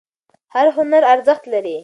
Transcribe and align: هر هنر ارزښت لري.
هر 0.53 0.67
هنر 0.77 1.03
ارزښت 1.13 1.43
لري. 1.53 1.77